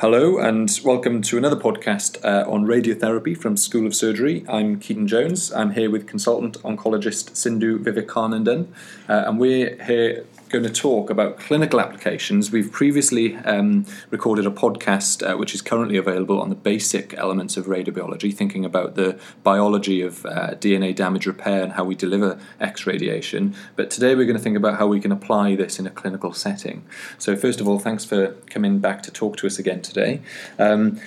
Hello, 0.00 0.36
and 0.36 0.78
welcome 0.84 1.22
to 1.22 1.38
another 1.38 1.56
podcast 1.56 2.22
uh, 2.22 2.44
on 2.50 2.66
radiotherapy 2.66 3.34
from 3.34 3.56
School 3.56 3.86
of 3.86 3.94
Surgery. 3.94 4.44
I'm 4.46 4.78
Keaton 4.78 5.08
Jones. 5.08 5.50
I'm 5.50 5.70
here 5.70 5.88
with 5.90 6.06
consultant 6.06 6.58
oncologist 6.62 7.34
Sindhu 7.34 7.78
Vivekanandan, 7.78 8.66
uh, 9.08 9.24
and 9.26 9.40
we're 9.40 9.82
here 9.84 10.26
going 10.48 10.64
to 10.64 10.70
talk 10.70 11.10
about 11.10 11.38
clinical 11.38 11.80
applications. 11.80 12.50
We've 12.50 12.70
previously 12.70 13.36
um, 13.36 13.84
recorded 14.10 14.46
a 14.46 14.50
podcast 14.50 15.28
uh, 15.28 15.36
which 15.36 15.54
is 15.54 15.62
currently 15.62 15.96
available 15.96 16.40
on 16.40 16.48
the 16.48 16.54
basic 16.54 17.14
elements 17.14 17.56
of 17.56 17.66
radiobiology, 17.66 18.34
thinking 18.34 18.64
about 18.64 18.94
the 18.94 19.18
biology 19.42 20.02
of 20.02 20.24
uh, 20.26 20.54
DNA 20.54 20.94
damage 20.94 21.26
repair 21.26 21.62
and 21.62 21.72
how 21.72 21.84
we 21.84 21.94
deliver 21.94 22.38
X 22.60 22.86
radiation. 22.86 23.54
But 23.74 23.90
today 23.90 24.14
we're 24.14 24.26
going 24.26 24.36
to 24.36 24.42
think 24.42 24.56
about 24.56 24.78
how 24.78 24.86
we 24.86 25.00
can 25.00 25.12
apply 25.12 25.56
this 25.56 25.78
in 25.78 25.86
a 25.86 25.90
clinical 25.90 26.32
setting. 26.32 26.84
So, 27.18 27.36
first 27.36 27.60
of 27.60 27.68
all, 27.68 27.78
thanks 27.78 28.04
for 28.04 28.32
coming 28.48 28.78
back 28.78 29.02
to 29.04 29.10
talk 29.10 29.36
to 29.38 29.46
us 29.46 29.58
again 29.58 29.82
today. 29.82 30.22
Um, 30.58 31.00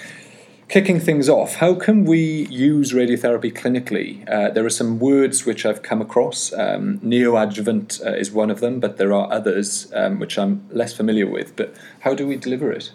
Kicking 0.70 1.00
things 1.00 1.28
off, 1.28 1.56
how 1.56 1.74
can 1.74 2.06
we 2.06 2.46
use 2.46 2.94
radiotherapy 2.94 3.52
clinically? 3.52 4.24
Uh, 4.30 4.52
there 4.52 4.64
are 4.64 4.70
some 4.70 5.00
words 5.00 5.44
which 5.44 5.66
I've 5.66 5.82
come 5.82 6.00
across. 6.00 6.54
Um, 6.54 7.00
neoadjuvant 7.00 8.06
uh, 8.06 8.12
is 8.12 8.32
one 8.32 8.52
of 8.52 8.60
them, 8.60 8.80
but 8.80 8.98
there 8.98 9.12
are 9.12 9.34
others 9.34 9.92
um, 9.96 10.20
which 10.20 10.38
I'm 10.38 10.70
less 10.70 10.94
familiar 10.94 11.26
with. 11.26 11.56
But 11.56 11.74
how 12.02 12.14
do 12.14 12.28
we 12.28 12.36
deliver 12.36 12.72
it? 12.72 12.92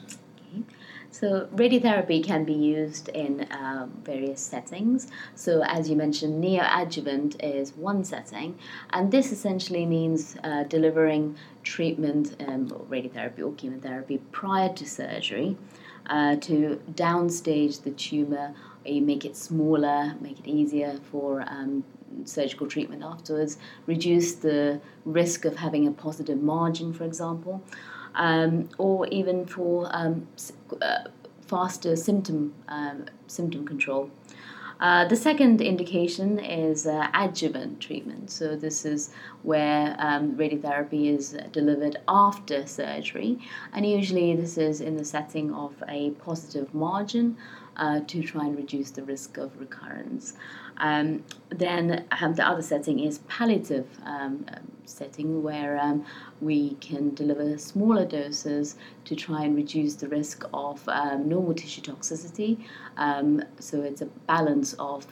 So, 1.11 1.49
radiotherapy 1.53 2.23
can 2.23 2.45
be 2.45 2.53
used 2.53 3.09
in 3.09 3.49
um, 3.51 3.91
various 4.05 4.41
settings. 4.41 5.09
So, 5.35 5.65
as 5.65 5.91
you 5.91 5.97
mentioned, 5.97 6.45
neoadjuvant 6.45 7.43
is 7.43 7.73
one 7.73 8.05
setting, 8.05 8.57
and 8.91 9.11
this 9.11 9.33
essentially 9.33 9.85
means 9.85 10.37
uh, 10.45 10.63
delivering 10.63 11.37
treatment, 11.65 12.37
um, 12.47 12.69
radiotherapy 12.69 13.41
or 13.41 13.53
chemotherapy 13.55 14.19
prior 14.31 14.73
to 14.75 14.87
surgery 14.87 15.57
uh, 16.07 16.37
to 16.37 16.81
downstage 16.93 17.83
the 17.83 17.91
tumor, 17.91 18.55
you 18.85 19.03
make 19.03 19.25
it 19.25 19.37
smaller, 19.37 20.15
make 20.21 20.39
it 20.39 20.47
easier 20.47 20.99
for 21.11 21.43
um, 21.49 21.85
surgical 22.25 22.67
treatment 22.67 23.03
afterwards, 23.03 23.59
reduce 23.87 24.35
the 24.35 24.81
risk 25.05 25.45
of 25.45 25.57
having 25.57 25.87
a 25.87 25.91
positive 25.91 26.41
margin, 26.41 26.93
for 26.93 27.05
example, 27.05 27.63
um, 28.15 28.69
or 28.79 29.07
even 29.09 29.47
for 29.47 29.89
um, 29.91 30.29
uh, 30.81 31.05
faster 31.47 31.97
symptom 31.97 32.55
um, 32.69 33.05
symptom 33.27 33.67
control. 33.67 34.11
Uh, 34.81 35.07
the 35.07 35.17
second 35.17 35.61
indication 35.61 36.39
is 36.39 36.87
uh, 36.87 37.09
adjuvant 37.15 37.81
treatment. 37.81 38.31
So, 38.31 38.57
this 38.57 38.85
is 38.85 39.11
where 39.43 39.95
um, 39.99 40.33
radiotherapy 40.37 41.17
is 41.17 41.37
delivered 41.53 41.97
after 42.09 42.67
surgery, 42.67 43.39
and 43.73 43.87
usually 43.87 44.35
this 44.35 44.59
is 44.59 44.81
in 44.81 44.97
the 44.97 45.05
setting 45.05 45.53
of 45.55 45.73
a 45.89 46.11
positive 46.11 46.75
margin 46.75 47.37
uh, 47.77 48.01
to 48.07 48.23
try 48.23 48.47
and 48.47 48.57
reduce 48.57 48.91
the 48.91 49.03
risk 49.03 49.37
of 49.37 49.59
recurrence. 49.59 50.35
Um, 50.79 51.25
then 51.51 52.05
um, 52.21 52.35
the 52.35 52.47
other 52.47 52.63
setting 52.63 52.99
is 53.01 53.19
palliative 53.29 53.87
um, 54.05 54.47
setting 54.87 55.43
where 55.43 55.79
um, 55.79 56.05
we 56.41 56.75
can 56.75 57.15
deliver 57.15 57.57
smaller 57.59 58.05
doses 58.05 58.77
to 59.05 59.15
try 59.15 59.45
and 59.45 59.57
reduce 59.57 59.95
the 59.95 60.09
risk 60.09 60.45
of 60.53 60.87
um, 60.89 61.29
normal 61.29 61.55
tissue 61.55 61.81
toxicity. 61.81 62.59
Um, 62.97 63.43
so 63.59 63.83
it's 63.83 64.03
a 64.03 64.07
balance 64.07 64.75
of 64.75 65.07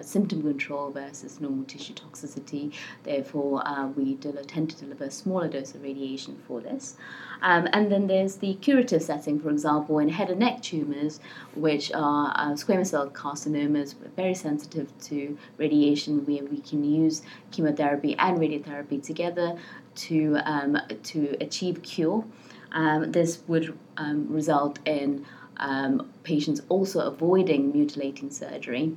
symptom 0.00 0.42
control 0.42 0.90
versus 0.90 1.40
normal 1.40 1.64
tissue 1.64 1.94
toxicity. 1.94 2.72
Therefore, 3.02 3.66
uh, 3.66 3.88
we 3.88 4.14
tend 4.14 4.70
to 4.70 4.76
deliver 4.76 5.04
a 5.04 5.10
smaller 5.10 5.48
dose 5.48 5.74
of 5.74 5.82
radiation 5.82 6.40
for 6.46 6.60
this. 6.60 6.96
and 7.42 7.90
then 7.90 8.06
there's 8.06 8.36
the 8.36 8.54
curative 8.54 9.02
setting, 9.02 9.40
for 9.40 9.50
example, 9.50 9.98
in 9.98 10.08
head 10.08 10.30
and 10.30 10.40
neck 10.40 10.62
tumors, 10.62 11.20
which 11.54 11.92
are 11.92 12.32
uh, 12.36 12.52
squamous 12.52 12.88
cell 12.88 13.08
carcinomas, 13.10 13.94
very 14.16 14.34
sensitive 14.34 14.91
to 15.00 15.36
radiation, 15.56 16.24
where 16.26 16.44
we 16.44 16.58
can 16.58 16.84
use 16.84 17.22
chemotherapy 17.50 18.16
and 18.18 18.38
radiotherapy 18.38 19.02
together 19.02 19.56
to, 19.94 20.38
um, 20.44 20.78
to 21.02 21.36
achieve 21.40 21.82
cure. 21.82 22.24
Um, 22.72 23.12
this 23.12 23.40
would 23.46 23.78
um, 23.96 24.26
result 24.32 24.78
in 24.86 25.26
um, 25.58 26.10
patients 26.22 26.62
also 26.68 27.00
avoiding 27.00 27.72
mutilating 27.72 28.30
surgery. 28.30 28.96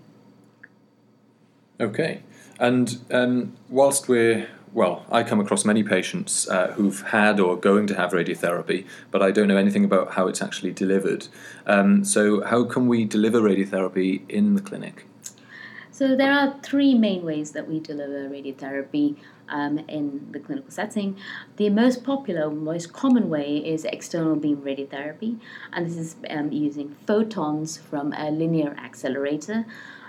Okay, 1.80 2.22
and 2.58 2.98
um, 3.12 3.54
whilst 3.70 4.08
we're 4.08 4.48
well, 4.76 5.06
I 5.10 5.24
come 5.24 5.40
across 5.40 5.64
many 5.64 5.84
patients 5.84 6.50
uh, 6.50 6.74
who've 6.74 7.02
had 7.02 7.40
or 7.40 7.54
are 7.54 7.58
going 7.58 7.88
to 7.88 7.96
have 7.96 8.12
radiotherapy, 8.12 8.86
but 9.10 9.22
I 9.22 9.32
don't 9.32 9.48
know 9.48 9.56
anything 9.56 9.86
about 9.86 10.12
how 10.16 10.28
it's 10.28 10.42
actually 10.42 10.74
delivered. 10.74 11.30
Um, 11.66 12.04
so, 12.04 12.44
how 12.44 12.66
can 12.66 12.88
we 12.88 13.06
deliver 13.06 13.40
radiotherapy 13.40 14.30
in 14.30 14.56
the 14.56 14.62
clinic? 14.62 15.06
So, 15.96 16.14
there 16.14 16.34
are 16.34 16.60
three 16.62 16.94
main 16.94 17.24
ways 17.24 17.52
that 17.52 17.70
we 17.70 17.80
deliver 17.80 18.28
radiotherapy 18.28 19.16
um, 19.48 19.80
in 19.88 20.28
the 20.34 20.42
clinical 20.42 20.70
setting. 20.70 21.16
The 21.56 21.70
most 21.70 22.04
popular, 22.04 22.52
most 22.52 22.92
common 22.92 23.30
way 23.30 23.60
is 23.60 23.86
external 23.86 24.36
beam 24.36 24.58
radiotherapy, 24.58 25.40
and 25.72 25.86
this 25.88 25.96
is 25.96 26.18
um, 26.30 26.52
using 26.52 26.98
photons 27.08 27.78
from 27.78 28.12
a 28.12 28.30
linear 28.30 28.76
accelerator. 28.78 29.66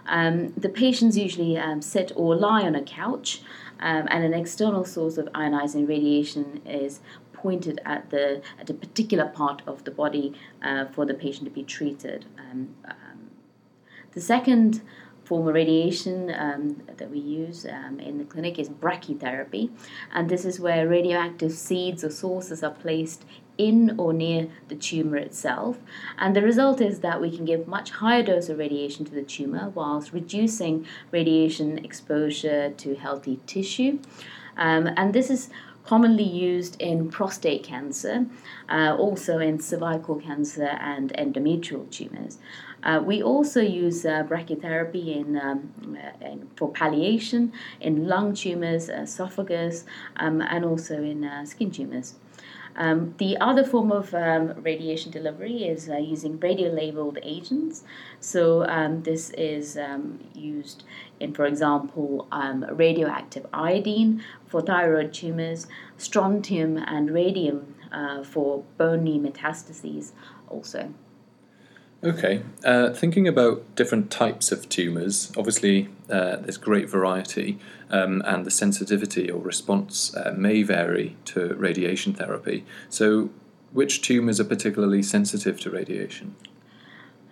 Um, 0.06 0.52
the 0.56 0.69
patients 0.69 1.16
usually 1.16 1.56
um, 1.56 1.80
sit 1.82 2.10
or 2.16 2.34
lie 2.34 2.62
on 2.62 2.74
a 2.74 2.82
couch 2.82 3.42
um, 3.78 4.08
and 4.10 4.24
an 4.24 4.34
external 4.34 4.84
source 4.84 5.18
of 5.18 5.26
ionizing 5.26 5.88
radiation 5.88 6.62
is 6.66 6.98
pointed 7.32 7.80
at 7.84 8.10
the 8.10 8.42
at 8.58 8.68
a 8.68 8.74
particular 8.74 9.26
part 9.26 9.62
of 9.68 9.84
the 9.84 9.92
body 9.92 10.34
uh, 10.62 10.86
for 10.86 11.06
the 11.06 11.14
patient 11.14 11.44
to 11.44 11.50
be 11.53 11.62
treated. 11.62 12.24
Um, 12.36 12.74
the 14.16 14.22
second 14.22 14.80
form 15.26 15.48
of 15.48 15.54
radiation 15.54 16.32
um, 16.34 16.82
that 16.97 17.10
we 17.10 17.19
use 17.19 17.66
um, 17.66 17.98
in 17.98 18.19
the 18.19 18.25
clinic 18.25 18.59
is 18.59 18.69
brachytherapy, 18.69 19.70
and 20.12 20.28
this 20.28 20.44
is 20.44 20.60
where 20.60 20.88
radioactive 20.88 21.53
seeds 21.53 22.04
or 22.04 22.10
sources 22.10 22.62
are 22.62 22.70
placed 22.70 23.25
in 23.59 23.98
or 23.98 24.12
near 24.12 24.48
the 24.69 24.75
tumor 24.75 25.16
itself. 25.16 25.78
And 26.19 26.36
the 26.36 26.42
result 26.42 26.81
is 26.81 27.00
that 27.00 27.20
we 27.20 27.34
can 27.34 27.44
give 27.44 27.66
much 27.66 27.91
higher 27.91 28.22
dose 28.22 28.48
of 28.48 28.59
radiation 28.59 29.04
to 29.06 29.12
the 29.12 29.22
tumor 29.22 29.70
whilst 29.75 30.12
reducing 30.12 30.86
radiation 31.10 31.78
exposure 31.78 32.70
to 32.70 32.94
healthy 32.94 33.41
tissue. 33.47 33.98
Um, 34.56 34.91
and 34.97 35.12
this 35.12 35.31
is 35.31 35.50
commonly 35.86 36.24
used 36.24 36.80
in 36.80 37.08
prostate 37.10 37.62
cancer, 37.62 38.26
uh, 38.69 38.97
also 38.98 39.38
in 39.38 39.60
cervical 39.60 40.16
cancer 40.16 40.70
and 40.80 41.12
endometrial 41.12 41.88
tumors. 41.91 42.38
Uh, 42.82 43.00
we 43.04 43.22
also 43.22 43.60
use 43.60 44.04
uh, 44.04 44.22
brachytherapy 44.24 45.16
in, 45.16 45.36
um, 45.36 45.97
in, 46.20 46.48
for 46.56 46.70
palliation 46.70 47.52
in 47.80 48.06
lung 48.06 48.34
tumors, 48.34 48.88
esophagus, 48.88 49.84
um, 50.16 50.41
and 50.41 50.64
also 50.64 51.02
in 51.02 51.24
uh, 51.24 51.44
skin 51.44 51.70
tumors. 51.70 52.14
Um, 52.76 53.14
the 53.19 53.38
other 53.38 53.64
form 53.64 53.91
of 53.91 54.14
um, 54.14 54.54
radiation 54.62 55.10
delivery 55.10 55.64
is 55.64 55.88
uh, 55.88 55.97
using 55.97 56.38
radio 56.38 56.70
labeled 56.70 57.19
agents. 57.22 57.82
So, 58.20 58.66
um, 58.66 59.03
this 59.03 59.31
is 59.31 59.76
um, 59.78 60.20
used 60.34 60.84
in, 61.19 61.32
for 61.32 61.47
example, 61.47 62.28
um, 62.31 62.65
radioactive 62.70 63.47
iodine 63.53 64.22
for 64.47 64.60
thyroid 64.60 65.15
tumors, 65.15 65.66
strontium 65.97 66.76
and 66.76 67.10
radium 67.10 67.75
uh, 67.91 68.22
for 68.22 68.65
bony 68.76 69.19
metastases, 69.19 70.12
also. 70.48 70.92
Okay, 72.06 72.43
uh, 72.65 72.91
thinking 72.91 73.27
about 73.27 73.75
different 73.75 74.12
types 74.12 74.53
of 74.53 74.69
tumours, 74.69 75.33
obviously 75.37 75.89
uh, 76.09 76.37
there's 76.37 76.56
great 76.56 76.89
variety, 76.89 77.59
um, 77.91 78.22
and 78.25 78.47
the 78.47 78.50
sensitivity 78.53 79.28
or 79.28 79.41
response 79.41 80.15
uh, 80.15 80.33
may 80.37 80.62
vary 80.62 81.16
to 81.25 81.55
radiation 81.55 82.15
therapy. 82.15 82.65
So, 82.89 83.31
which 83.72 84.03
tumours 84.03 84.39
are 84.39 84.45
particularly 84.45 85.03
sensitive 85.03 85.59
to 85.62 85.71
radiation? 85.71 86.36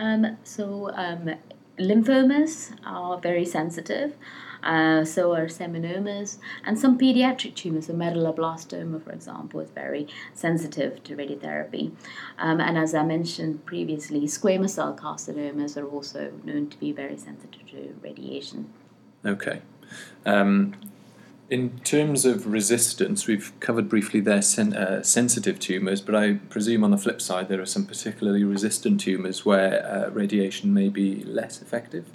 Um, 0.00 0.38
so, 0.43 0.90
um, 0.94 1.37
lymphomas 1.78 2.76
are 2.84 3.20
very 3.20 3.44
sensitive. 3.44 4.16
Uh, 4.64 5.05
so 5.05 5.34
are 5.34 5.46
seminomas, 5.46 6.38
and 6.64 6.78
some 6.78 6.99
pediatric 6.99 7.55
tumors, 7.55 7.87
so 7.87 7.93
medulloblastoma, 7.93 9.02
for 9.05 9.12
example, 9.12 9.61
is 9.61 9.70
very 9.70 10.08
sensitive 10.32 11.05
to 11.05 11.14
radiotherapy. 11.14 11.93
Um, 12.38 12.61
and 12.61 12.78
as 12.78 12.94
I 12.94 13.05
mentioned 13.05 13.66
previously, 13.66 14.22
squamous 14.22 14.70
cell 14.70 14.96
carcinomas 15.00 15.76
are 15.76 15.87
also 15.87 16.32
known 16.44 16.69
to 16.70 16.78
be 16.78 16.93
very 16.93 17.19
sensitive 17.19 17.66
to 17.72 17.94
radiation. 18.02 18.72
Okay. 19.25 19.61
Um, 20.25 20.75
in 21.50 21.78
terms 21.81 22.25
of 22.25 22.46
resistance, 22.46 23.26
we've 23.26 23.52
covered 23.60 23.88
briefly 23.88 24.20
their 24.20 24.40
sen- 24.40 24.75
uh, 24.75 25.02
sensitive 25.02 25.58
tumours, 25.58 26.00
but 26.00 26.14
I 26.14 26.34
presume 26.49 26.82
on 26.82 26.90
the 26.90 26.96
flip 26.96 27.20
side 27.20 27.49
there 27.49 27.60
are 27.60 27.67
some 27.67 27.84
particularly 27.84 28.44
resistant 28.44 29.00
tumours 29.00 29.44
where 29.44 29.87
uh, 29.87 30.10
radiation 30.10 30.72
may 30.72 30.88
be 30.88 31.22
less 31.25 31.60
effective. 31.60 32.06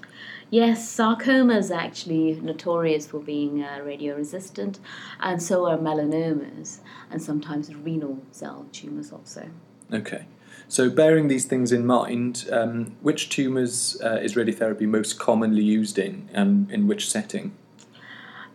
Yes, 0.51 0.90
sarcoma 0.90 1.57
is 1.57 1.69
actually 1.69 2.40
notorious 2.42 3.06
for 3.06 3.19
being 3.19 3.63
uh, 3.63 3.81
radio 3.84 4.16
resistant, 4.16 4.80
and 5.19 5.42
so 5.42 5.68
are 5.68 5.78
melanomas, 5.78 6.80
and 7.12 7.22
sometimes 7.22 7.75
renal 7.75 8.19
cell 8.31 8.66
tumours 8.72 9.12
also. 9.12 9.50
Okay. 9.94 10.25
So, 10.68 10.90
bearing 10.90 11.28
these 11.28 11.46
things 11.46 11.72
in 11.72 11.86
mind, 11.86 12.48
um, 12.51 12.96
which 13.01 13.30
tumours 13.30 14.00
uh, 14.04 14.19
is 14.22 14.36
radiotherapy 14.36 14.88
most 14.88 15.19
commonly 15.19 15.63
used 15.63 16.00
in, 16.00 16.30
and 16.34 16.69
in 16.72 16.88
which 16.88 17.10
setting? 17.10 17.54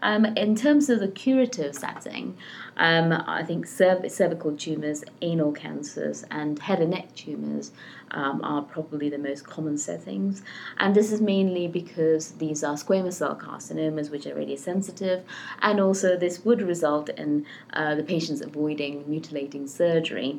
Um, 0.05 0.27
in 0.37 0.55
terms 0.55 0.91
of 0.91 1.01
the 1.01 1.09
curative 1.09 1.75
setting, 1.75 2.37
um, 2.77 3.11
I 3.27 3.43
think 3.43 3.67
cerv- 3.67 4.11
cervical 4.11 4.55
tumours, 4.55 5.03
anal 5.23 5.53
cancers, 5.53 6.27
and 6.31 6.59
head 6.59 6.81
and 6.81 6.91
neck 6.91 7.15
tumours 7.15 7.73
um, 8.11 8.43
are 8.45 8.61
probably 8.61 9.09
the 9.09 9.17
most 9.17 9.47
common 9.47 9.79
settings. 9.79 10.43
And 10.77 10.95
this 10.95 11.11
is 11.11 11.23
mainly 11.23 11.69
because 11.69 12.33
these 12.33 12.63
are 12.63 12.75
squamous 12.75 13.15
cell 13.15 13.35
carcinomas, 13.35 14.11
which 14.11 14.27
are 14.27 14.35
radiosensitive, 14.35 15.23
and 15.63 15.81
also 15.81 16.19
this 16.19 16.45
would 16.45 16.61
result 16.61 17.09
in 17.09 17.47
uh, 17.73 17.95
the 17.95 18.03
patients 18.03 18.43
avoiding 18.43 19.09
mutilating 19.09 19.67
surgery, 19.67 20.39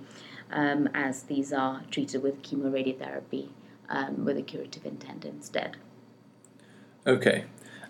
um, 0.52 0.88
as 0.94 1.24
these 1.24 1.52
are 1.52 1.82
treated 1.90 2.22
with 2.22 2.44
chemoradiotherapy 2.44 3.50
um, 3.90 4.26
with 4.26 4.38
a 4.38 4.44
curative 4.44 4.86
intent 4.86 5.26
instead. 5.26 5.78
Okay, 7.08 7.46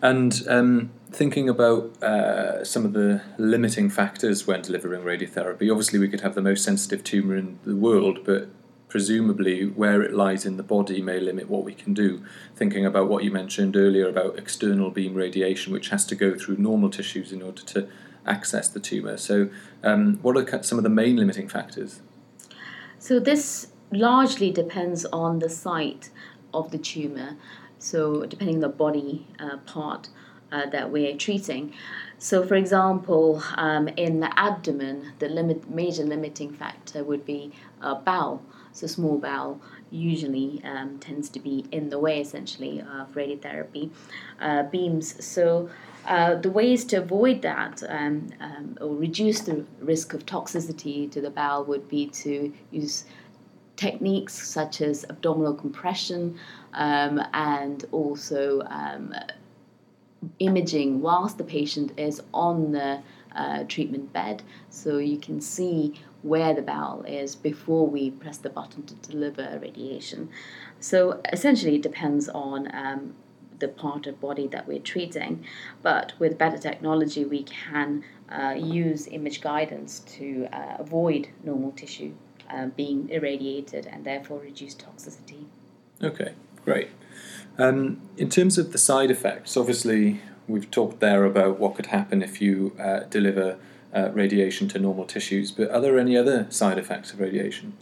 and 0.06 0.44
um, 0.48 0.92
thinking 1.12 1.50
about 1.50 2.04
uh, 2.04 2.64
some 2.64 2.86
of 2.86 2.94
the 2.94 3.24
limiting 3.40 3.90
factors 3.90 4.46
when 4.46 4.62
delivering 4.62 5.02
radiotherapy, 5.02 5.72
obviously 5.72 5.98
we 5.98 6.08
could 6.08 6.22
have 6.22 6.36
the 6.36 6.44
most 6.44 6.64
sensitive 6.64 7.04
tumour 7.04 7.36
in 7.36 7.58
the 7.66 7.76
world, 7.76 8.20
but 8.24 8.48
presumably 8.88 9.66
where 9.66 10.04
it 10.04 10.14
lies 10.14 10.46
in 10.46 10.58
the 10.58 10.64
body 10.64 11.02
may 11.02 11.20
limit 11.20 11.50
what 11.50 11.64
we 11.64 11.74
can 11.74 11.96
do. 11.96 12.24
Thinking 12.56 12.86
about 12.86 13.10
what 13.10 13.24
you 13.24 13.32
mentioned 13.32 13.76
earlier 13.76 14.08
about 14.08 14.38
external 14.38 14.92
beam 14.92 15.16
radiation, 15.16 15.74
which 15.74 15.90
has 15.90 16.06
to 16.06 16.16
go 16.16 16.36
through 16.36 16.58
normal 16.58 16.92
tissues 16.92 17.32
in 17.32 17.42
order 17.42 17.64
to 17.64 17.88
access 18.28 18.68
the 18.70 18.80
tumour. 18.80 19.18
So, 19.18 19.50
um, 19.84 20.20
what 20.22 20.38
are 20.38 20.64
some 20.64 20.78
of 20.78 20.84
the 20.84 20.90
main 20.90 21.16
limiting 21.16 21.48
factors? 21.48 22.02
So, 23.00 23.20
this 23.20 23.68
largely 23.92 24.52
depends 24.52 25.04
on 25.06 25.40
the 25.40 25.50
site 25.50 26.12
of 26.54 26.70
the 26.70 26.78
tumour 26.78 27.38
so 27.86 28.26
depending 28.26 28.56
on 28.56 28.62
the 28.62 28.70
body 28.70 29.28
uh, 29.40 29.58
part 29.58 30.10
uh, 30.52 30.66
that 30.70 30.92
we're 30.92 31.16
treating. 31.16 31.74
So, 32.18 32.46
for 32.46 32.56
example, 32.56 33.44
um, 33.56 33.88
in 33.90 34.22
the 34.22 34.40
abdomen, 34.40 35.14
the 35.20 35.30
limit, 35.30 35.70
major 35.70 36.04
limiting 36.04 36.52
factor 36.54 37.04
would 37.04 37.26
be 37.26 37.52
uh, 37.82 37.96
bowel. 37.96 38.42
So, 38.72 38.88
small 38.88 39.18
bowel 39.18 39.62
usually 39.92 40.62
um, 40.64 40.98
tends 41.00 41.30
to 41.30 41.40
be 41.40 41.66
in 41.72 41.90
the 41.90 42.00
way, 42.00 42.22
essentially, 42.22 42.80
of 42.80 43.14
radiotherapy 43.14 43.92
uh, 44.40 44.64
beams. 44.64 45.24
So, 45.24 45.70
uh, 46.08 46.36
the 46.36 46.52
ways 46.52 46.86
to 46.86 46.98
avoid 46.98 47.42
that 47.42 47.84
um, 47.90 48.30
um, 48.40 48.78
or 48.80 48.96
reduce 48.96 49.42
the 49.42 49.66
risk 49.80 50.14
of 50.14 50.26
toxicity 50.26 51.12
to 51.12 51.20
the 51.20 51.32
bowel 51.32 51.66
would 51.66 51.90
be 51.90 52.08
to 52.08 52.54
use 52.72 53.06
techniques 53.76 54.34
such 54.34 54.82
as 54.82 55.06
abdominal 55.10 55.54
compression 55.54 56.38
um, 56.74 57.22
and 57.34 57.86
also 57.92 58.62
um, 58.68 59.14
imaging 60.40 61.02
whilst 61.02 61.38
the 61.38 61.44
patient 61.44 61.92
is 61.98 62.22
on 62.34 62.72
the 62.72 63.02
uh, 63.36 63.64
treatment 63.68 64.12
bed 64.14 64.42
so 64.70 64.98
you 64.98 65.18
can 65.18 65.42
see 65.42 65.94
where 66.26 66.56
the 66.56 66.62
bowel 66.62 67.04
is 67.04 67.36
before 67.36 67.86
we 67.88 68.10
press 68.10 68.38
the 68.40 68.50
button 68.50 68.84
to 68.84 68.96
deliver 68.96 69.60
radiation. 69.62 70.28
So 70.80 71.22
essentially, 71.32 71.76
it 71.76 71.84
depends 71.84 72.28
on 72.30 72.68
um, 72.76 73.14
the 73.60 73.68
part 73.68 74.08
of 74.08 74.20
body 74.20 74.48
that 74.48 74.68
we're 74.68 74.80
treating, 74.80 75.46
but 75.82 76.14
with 76.20 76.38
better 76.38 76.58
technology, 76.58 77.26
we 77.26 77.44
can 77.44 78.04
uh, 78.30 78.56
use 78.58 79.08
image 79.08 79.42
guidance 79.42 80.00
to 80.00 80.48
uh, 80.52 80.78
avoid 80.80 81.30
normal 81.44 81.72
tissue 81.72 82.14
uh, 82.50 82.68
being 82.68 83.10
irradiated 83.10 83.88
and 83.88 84.06
therefore 84.06 84.40
reduce 84.40 84.76
toxicity. 84.76 85.46
Okay, 86.04 86.34
great. 86.64 86.90
Um, 87.58 88.02
in 88.18 88.30
terms 88.30 88.58
of 88.58 88.72
the 88.72 88.78
side 88.78 89.10
effects, 89.10 89.56
obviously 89.56 90.22
we've 90.48 90.70
talked 90.70 91.00
there 91.00 91.26
about 91.26 91.60
what 91.60 91.76
could 91.76 91.88
happen 91.88 92.22
if 92.22 92.42
you 92.42 92.76
uh, 92.80 93.02
deliver 93.10 93.58
uh, 93.94 94.10
radiation 94.12 94.68
to 94.68 94.80
normal 94.80 95.06
tissues, 95.06 95.52
but 95.52 95.72
are 95.72 95.80
there 95.80 95.98
any 95.98 96.18
other 96.18 96.48
side 96.50 96.78
effects 96.78 97.14
of 97.14 97.20
radiation? 97.20 97.78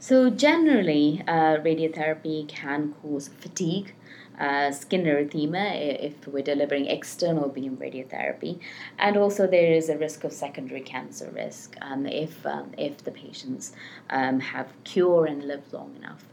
So, 0.00 0.30
generally, 0.30 1.22
uh, 1.26 1.58
radiotherapy 1.58 2.46
can 2.46 2.94
cause 3.02 3.28
fatigue, 3.28 3.94
uh, 4.38 4.70
skin 4.70 5.02
erythema 5.04 5.74
if 6.00 6.28
we're 6.28 6.44
delivering 6.44 6.86
external 6.86 7.48
beam 7.48 7.76
radiotherapy, 7.76 8.60
and 8.96 9.16
also 9.16 9.48
there 9.48 9.72
is 9.72 9.88
a 9.88 9.98
risk 9.98 10.22
of 10.22 10.32
secondary 10.32 10.82
cancer 10.82 11.30
risk 11.34 11.76
um, 11.80 12.06
if 12.06 12.46
um, 12.46 12.70
if 12.78 12.98
the 12.98 13.10
patients 13.10 13.72
um, 14.10 14.38
have 14.38 14.68
cure 14.84 15.26
and 15.26 15.42
live 15.42 15.72
long 15.72 15.96
enough. 15.96 16.24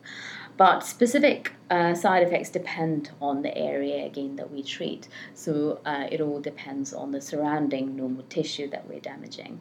But 0.57 0.81
specific 0.81 1.53
uh, 1.69 1.95
side 1.95 2.23
effects 2.23 2.49
depend 2.49 3.11
on 3.19 3.41
the 3.41 3.57
area 3.57 4.05
again 4.05 4.35
that 4.37 4.51
we 4.51 4.63
treat. 4.63 5.07
So 5.33 5.81
uh, 5.85 6.07
it 6.11 6.21
all 6.21 6.39
depends 6.39 6.93
on 6.93 7.11
the 7.11 7.19
surrounding 7.19 7.95
normal 7.95 8.23
tissue 8.29 8.69
that 8.69 8.87
we're 8.87 9.01
damaging. 9.01 9.59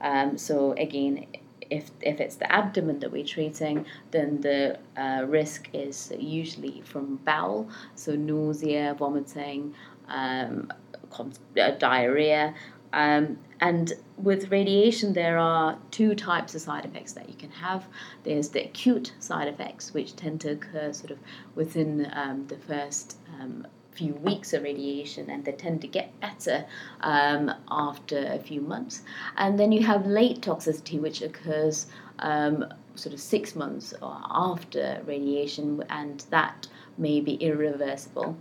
Um, 0.00 0.36
so 0.36 0.72
again, 0.72 1.26
if, 1.72 1.90
if 2.02 2.20
it's 2.20 2.36
the 2.36 2.50
abdomen 2.52 2.98
that 3.00 3.10
we're 3.10 3.24
treating, 3.24 3.86
then 4.10 4.40
the 4.42 4.78
uh, 4.96 5.24
risk 5.26 5.70
is 5.72 6.12
usually 6.18 6.82
from 6.84 7.16
bowel, 7.24 7.68
so 7.94 8.14
nausea, 8.14 8.94
vomiting, 8.98 9.74
um, 10.08 10.70
uh, 11.18 11.70
diarrhea. 11.78 12.54
Um, 12.92 13.38
and 13.60 13.94
with 14.18 14.50
radiation, 14.50 15.14
there 15.14 15.38
are 15.38 15.78
two 15.90 16.14
types 16.14 16.54
of 16.54 16.60
side 16.60 16.84
effects 16.84 17.14
that 17.14 17.28
you 17.28 17.34
can 17.34 17.50
have. 17.50 17.86
There's 18.24 18.50
the 18.50 18.64
acute 18.64 19.14
side 19.18 19.48
effects, 19.48 19.94
which 19.94 20.14
tend 20.14 20.42
to 20.42 20.50
occur 20.50 20.92
sort 20.92 21.10
of 21.10 21.18
within 21.54 22.10
um, 22.12 22.46
the 22.48 22.58
first 22.58 23.16
um, 23.40 23.66
few 23.94 24.14
weeks 24.14 24.52
of 24.52 24.62
radiation 24.62 25.28
and 25.30 25.44
they 25.44 25.52
tend 25.52 25.80
to 25.82 25.86
get 25.86 26.18
better 26.20 26.64
um, 27.00 27.50
after 27.70 28.26
a 28.26 28.38
few 28.38 28.60
months. 28.60 29.02
And 29.36 29.58
then 29.58 29.72
you 29.72 29.82
have 29.82 30.06
late 30.06 30.40
toxicity, 30.40 31.00
which 31.00 31.22
occurs 31.22 31.86
um, 32.18 32.72
sort 32.94 33.14
of 33.14 33.20
six 33.20 33.54
months 33.54 33.94
after 34.02 35.02
radiation, 35.06 35.82
and 35.88 36.24
that 36.30 36.66
may 36.98 37.20
be 37.20 37.34
irreversible. 37.34 38.36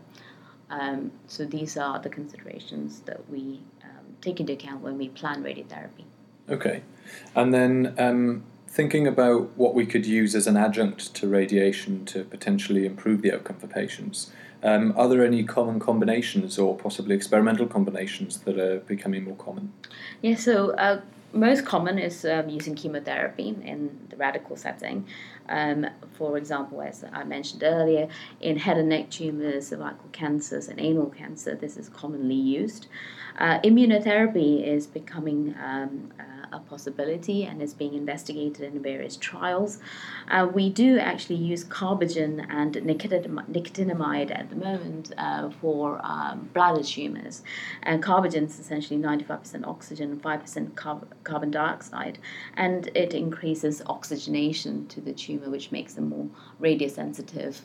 Um, 0.69 1.11
so 1.27 1.45
these 1.45 1.77
are 1.77 1.99
the 1.99 2.09
considerations 2.09 3.01
that 3.01 3.29
we 3.29 3.61
um, 3.83 4.15
take 4.21 4.39
into 4.39 4.53
account 4.53 4.81
when 4.81 4.97
we 4.97 5.09
plan 5.09 5.43
radiotherapy. 5.43 6.05
Okay. 6.49 6.83
And 7.35 7.53
then 7.53 7.93
um, 7.97 8.43
thinking 8.67 9.05
about 9.05 9.49
what 9.57 9.73
we 9.73 9.85
could 9.85 10.05
use 10.05 10.33
as 10.33 10.47
an 10.47 10.55
adjunct 10.55 11.13
to 11.15 11.27
radiation 11.27 12.05
to 12.05 12.23
potentially 12.23 12.85
improve 12.85 13.21
the 13.21 13.33
outcome 13.33 13.57
for 13.57 13.67
patients. 13.67 14.31
Um, 14.63 14.93
are 14.95 15.07
there 15.07 15.25
any 15.25 15.43
common 15.43 15.79
combinations 15.79 16.59
or 16.59 16.75
possibly 16.77 17.15
experimental 17.15 17.67
combinations 17.67 18.39
that 18.41 18.59
are 18.59 18.79
becoming 18.79 19.23
more 19.23 19.35
common? 19.35 19.73
Yeah, 20.21 20.35
so 20.35 20.71
uh, 20.71 21.01
most 21.33 21.65
common 21.65 21.97
is 21.97 22.25
um, 22.25 22.49
using 22.49 22.75
chemotherapy 22.75 23.49
in 23.63 23.97
the 24.09 24.17
radical 24.17 24.55
setting. 24.55 25.05
Um, 25.49 25.87
for 26.13 26.37
example, 26.37 26.81
as 26.81 27.03
I 27.11 27.23
mentioned 27.23 27.63
earlier, 27.63 28.07
in 28.39 28.57
head 28.57 28.77
and 28.77 28.89
neck 28.89 29.09
tumors, 29.09 29.69
cervical 29.69 30.09
cancers, 30.11 30.67
and 30.67 30.79
anal 30.79 31.09
cancer, 31.09 31.55
this 31.55 31.77
is 31.77 31.89
commonly 31.89 32.35
used. 32.35 32.87
Uh, 33.39 33.59
immunotherapy 33.61 34.65
is 34.65 34.87
becoming 34.87 35.55
um, 35.63 36.11
uh, 36.19 36.40
a 36.51 36.59
possibility 36.59 37.45
and 37.45 37.61
is 37.61 37.73
being 37.73 37.93
investigated 37.93 38.73
in 38.73 38.81
various 38.81 39.17
trials. 39.17 39.79
Uh, 40.29 40.47
we 40.51 40.69
do 40.69 40.99
actually 40.99 41.35
use 41.35 41.63
carbogen 41.63 42.45
and 42.49 42.75
nicotinamide 42.75 44.37
at 44.37 44.49
the 44.49 44.55
moment 44.55 45.11
uh, 45.17 45.49
for 45.61 45.99
um, 46.03 46.49
bladder 46.53 46.83
tumors. 46.83 47.43
And 47.83 48.03
carbogen 48.03 48.45
is 48.45 48.59
essentially 48.59 48.99
95% 48.99 49.65
oxygen 49.65 50.11
and 50.11 50.21
5% 50.21 50.71
carb- 50.73 51.07
carbon 51.23 51.51
dioxide, 51.51 52.19
and 52.55 52.89
it 52.95 53.13
increases 53.13 53.81
oxygenation 53.85 54.87
to 54.87 55.01
the 55.01 55.13
tumor, 55.13 55.49
which 55.49 55.71
makes 55.71 55.93
them 55.93 56.09
more 56.09 56.27
radiosensitive. 56.61 57.61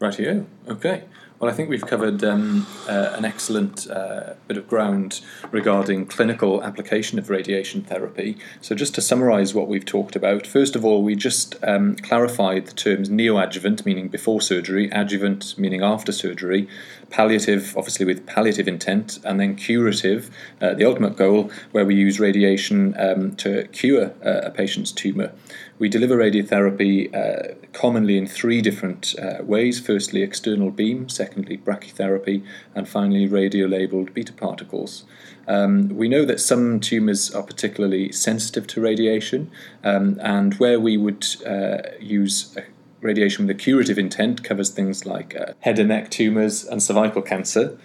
Rightio. 0.00 0.44
Okay. 0.68 1.04
Well, 1.40 1.50
I 1.50 1.52
think 1.52 1.68
we've 1.68 1.84
covered 1.84 2.22
um, 2.22 2.64
uh, 2.88 3.12
an 3.16 3.24
excellent 3.24 3.90
uh, 3.90 4.34
bit 4.46 4.56
of 4.56 4.68
ground 4.68 5.20
regarding 5.50 6.06
clinical 6.06 6.62
application 6.62 7.18
of 7.18 7.28
radiation 7.28 7.82
therapy. 7.82 8.38
So, 8.60 8.76
just 8.76 8.94
to 8.94 9.00
summarise 9.00 9.52
what 9.52 9.66
we've 9.66 9.84
talked 9.84 10.14
about, 10.14 10.46
first 10.46 10.76
of 10.76 10.84
all, 10.84 11.02
we 11.02 11.16
just 11.16 11.56
um, 11.64 11.96
clarified 11.96 12.66
the 12.66 12.72
terms 12.72 13.08
neoadjuvant, 13.08 13.84
meaning 13.84 14.06
before 14.06 14.40
surgery, 14.40 14.88
adjuvant, 14.90 15.58
meaning 15.58 15.82
after 15.82 16.12
surgery, 16.12 16.68
palliative, 17.10 17.76
obviously 17.76 18.06
with 18.06 18.26
palliative 18.26 18.68
intent, 18.68 19.18
and 19.24 19.40
then 19.40 19.56
curative, 19.56 20.30
uh, 20.60 20.74
the 20.74 20.84
ultimate 20.84 21.16
goal, 21.16 21.50
where 21.72 21.84
we 21.84 21.96
use 21.96 22.20
radiation 22.20 22.94
um, 22.96 23.34
to 23.36 23.66
cure 23.72 24.12
uh, 24.24 24.42
a 24.44 24.50
patient's 24.52 24.92
tumour. 24.92 25.32
We 25.78 25.88
deliver 25.88 26.16
radiotherapy 26.16 27.12
uh, 27.14 27.54
commonly 27.72 28.16
in 28.16 28.28
three 28.28 28.62
different 28.62 29.14
uh, 29.20 29.42
ways 29.42 29.80
firstly 29.80 30.22
external 30.22 30.70
beam, 30.70 31.08
brachytherapy, 31.32 32.44
and 32.74 32.88
finally 32.88 33.26
radio 33.26 33.66
labeled 33.66 34.14
beta 34.14 34.32
particles. 34.32 35.04
Um, 35.46 35.90
we 35.90 36.08
know 36.08 36.24
that 36.24 36.40
some 36.40 36.80
tumours 36.80 37.34
are 37.34 37.42
particularly 37.42 38.12
sensitive 38.12 38.66
to 38.68 38.80
radiation, 38.80 39.50
um, 39.82 40.18
and 40.22 40.54
where 40.54 40.80
we 40.80 40.96
would 40.96 41.26
uh, 41.46 41.78
use 42.00 42.56
radiation 43.00 43.46
with 43.46 43.56
a 43.56 43.58
curative 43.58 43.98
intent 43.98 44.42
covers 44.42 44.70
things 44.70 45.04
like 45.04 45.36
uh, 45.36 45.52
head 45.60 45.78
and 45.78 45.90
neck 45.90 46.10
tumours 46.10 46.64
and 46.64 46.82
cervical 46.82 47.22
cancer. 47.22 47.78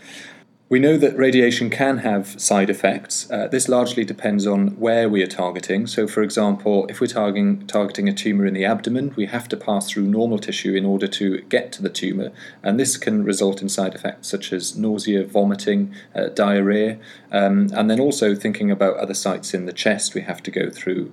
We 0.69 0.77
know 0.77 0.97
that 0.97 1.17
radiation 1.17 1.71
can 1.71 1.97
have 1.99 2.39
side 2.39 2.69
effects. 2.69 3.27
Uh, 3.31 3.47
this 3.47 3.67
largely 3.67 4.05
depends 4.05 4.45
on 4.45 4.79
where 4.79 5.09
we 5.09 5.23
are 5.23 5.27
targeting. 5.27 5.88
So, 5.88 6.07
for 6.07 6.21
example, 6.21 6.85
if 6.89 7.01
we're 7.01 7.07
targeting, 7.07 7.65
targeting 7.65 8.07
a 8.07 8.13
tumour 8.13 8.45
in 8.45 8.53
the 8.53 8.65
abdomen, 8.65 9.11
we 9.15 9.25
have 9.25 9.47
to 9.47 9.57
pass 9.57 9.89
through 9.89 10.03
normal 10.03 10.38
tissue 10.38 10.75
in 10.75 10.85
order 10.85 11.07
to 11.07 11.41
get 11.49 11.71
to 11.71 11.81
the 11.81 11.89
tumour, 11.89 12.31
and 12.61 12.79
this 12.79 12.97
can 12.97 13.23
result 13.23 13.63
in 13.63 13.69
side 13.69 13.95
effects 13.95 14.27
such 14.27 14.53
as 14.53 14.77
nausea, 14.77 15.23
vomiting, 15.23 15.91
uh, 16.13 16.27
diarrhea, 16.27 16.99
um, 17.31 17.69
and 17.73 17.89
then 17.89 17.99
also 17.99 18.35
thinking 18.35 18.69
about 18.69 18.95
other 18.97 19.15
sites 19.15 19.55
in 19.55 19.65
the 19.65 19.73
chest, 19.73 20.13
we 20.13 20.21
have 20.21 20.43
to 20.43 20.51
go 20.51 20.69
through 20.69 21.11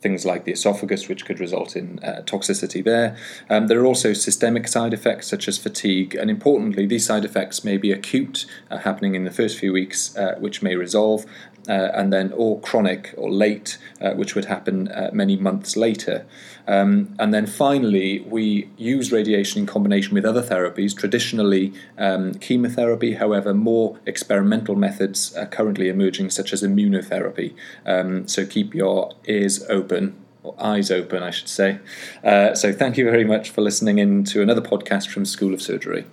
things 0.00 0.24
like 0.24 0.44
the 0.44 0.52
esophagus, 0.52 1.08
which 1.08 1.24
could 1.24 1.40
result 1.40 1.76
in 1.76 1.98
uh, 2.02 2.22
toxicity 2.24 2.82
there. 2.82 3.16
Um, 3.48 3.66
there 3.66 3.80
are 3.80 3.86
also 3.86 4.12
systemic 4.12 4.66
side 4.66 4.94
effects 4.94 5.28
such 5.28 5.46
as 5.48 5.58
fatigue, 5.58 6.14
and 6.14 6.30
importantly, 6.30 6.86
these 6.86 7.06
side 7.06 7.24
effects 7.24 7.64
may 7.64 7.76
be 7.76 7.92
acute, 7.92 8.46
uh, 8.70 8.78
happening 8.78 9.14
in 9.14 9.24
the 9.24 9.30
first 9.30 9.58
few 9.58 9.72
weeks, 9.72 10.16
uh, 10.16 10.36
which 10.38 10.62
may 10.62 10.74
resolve, 10.74 11.26
uh, 11.68 11.90
and 11.94 12.12
then 12.12 12.32
or 12.36 12.60
chronic 12.60 13.14
or 13.16 13.30
late, 13.30 13.78
uh, 14.00 14.12
which 14.12 14.34
would 14.34 14.46
happen 14.46 14.88
uh, 14.88 15.10
many 15.12 15.36
months 15.36 15.76
later. 15.76 16.26
Um, 16.66 17.14
and 17.18 17.34
then 17.34 17.46
finally, 17.46 18.20
we 18.20 18.70
use 18.76 19.10
radiation 19.10 19.60
in 19.60 19.66
combination 19.66 20.14
with 20.14 20.24
other 20.24 20.42
therapies, 20.42 20.96
traditionally 20.96 21.72
um, 21.98 22.34
chemotherapy, 22.34 23.14
however, 23.14 23.52
more 23.52 23.98
experimental 24.06 24.76
methods 24.76 25.34
are 25.36 25.46
currently 25.46 25.88
emerging, 25.88 26.30
such 26.30 26.52
as 26.52 26.62
immunotherapy. 26.62 27.54
Um, 27.86 28.28
so 28.28 28.46
keep 28.46 28.74
your 28.74 29.12
ears 29.26 29.64
open 29.68 30.16
or 30.42 30.54
eyes 30.58 30.90
open, 30.90 31.22
I 31.22 31.30
should 31.30 31.48
say. 31.48 31.80
Uh, 32.24 32.54
so, 32.54 32.72
thank 32.72 32.96
you 32.96 33.04
very 33.04 33.24
much 33.24 33.50
for 33.50 33.60
listening 33.60 33.98
in 33.98 34.24
to 34.24 34.40
another 34.40 34.62
podcast 34.62 35.08
from 35.08 35.24
School 35.24 35.52
of 35.52 35.60
Surgery. 35.60 36.06